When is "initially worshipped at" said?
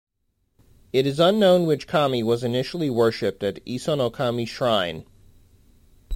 2.43-3.63